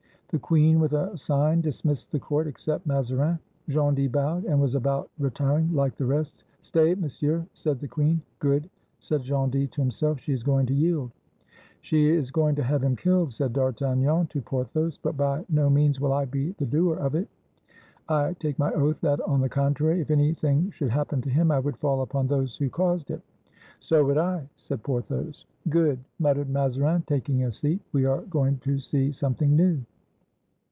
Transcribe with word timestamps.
The 0.31 0.39
queen 0.39 0.79
with 0.79 0.93
a 0.93 1.17
sign 1.17 1.59
dismissed 1.59 2.09
the 2.13 2.17
court, 2.21 2.47
except 2.47 2.85
Mazarin. 2.87 3.37
Gondy 3.69 4.07
bowed, 4.07 4.45
and 4.45 4.61
was 4.61 4.75
about 4.75 5.09
retiring 5.19 5.73
like 5.75 5.97
the 5.97 6.05
rest. 6.05 6.45
"Stay, 6.61 6.95
Monsieur," 6.95 7.45
said 7.53 7.81
the 7.81 7.87
queen. 7.89 8.21
"Good," 8.39 8.69
said 9.01 9.27
Gondy 9.27 9.67
to 9.67 9.81
himself;" 9.81 10.19
she 10.21 10.31
is 10.31 10.41
going 10.41 10.67
to 10.67 10.73
yield." 10.73 11.11
"She 11.81 12.07
is 12.07 12.31
going 12.31 12.55
to 12.55 12.63
have 12.63 12.81
him 12.81 12.95
killed," 12.95 13.33
said 13.33 13.51
D'Artagnan 13.51 14.27
to 14.27 14.41
Porthos; 14.41 14.95
"but 14.97 15.17
by 15.17 15.43
no 15.49 15.69
means 15.69 15.99
will 15.99 16.13
I 16.13 16.23
be 16.23 16.51
the 16.53 16.65
doer 16.65 16.95
of 16.95 17.13
it. 17.13 17.27
I 18.07 18.31
take 18.39 18.57
my 18.57 18.71
oath 18.71 19.01
that, 19.01 19.19
on 19.27 19.41
the 19.41 19.49
contrary, 19.49 19.99
if 19.99 20.11
anything 20.11 20.71
should 20.71 20.91
happen 20.91 21.19
to 21.23 21.29
him 21.29 21.51
I 21.51 21.59
would 21.59 21.75
fall 21.75 22.03
upon 22.03 22.27
those 22.27 22.55
who 22.55 22.69
caused 22.69 23.11
it." 23.11 23.21
"So 23.81 24.05
would 24.05 24.17
I," 24.17 24.47
said 24.55 24.81
Porthos. 24.81 25.45
"Good!" 25.67 25.99
muttered 26.19 26.49
Mazarin, 26.49 27.03
taking 27.05 27.43
a 27.43 27.51
seat, 27.51 27.81
"we 27.91 28.05
are 28.05 28.21
going 28.21 28.59
to 28.59 28.79
see 28.79 29.11
something 29.11 29.57
new." 29.57 29.81